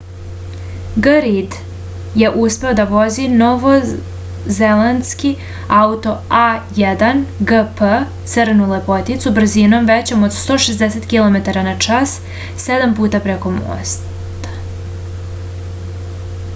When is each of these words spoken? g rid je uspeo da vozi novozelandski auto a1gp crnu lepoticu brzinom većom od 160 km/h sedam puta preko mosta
g 1.05 1.11
rid 1.23 1.57
je 2.21 2.29
uspeo 2.45 2.71
da 2.79 2.85
vozi 2.93 3.25
novozelandski 3.41 5.33
auto 5.81 6.15
a1gp 6.39 7.91
crnu 8.33 8.69
lepoticu 8.73 9.35
brzinom 9.37 9.91
većom 9.91 10.27
od 10.31 10.35
160 10.39 11.07
km/h 11.13 12.01
sedam 12.65 12.97
puta 13.03 13.21
preko 13.29 13.53
mosta 13.61 14.51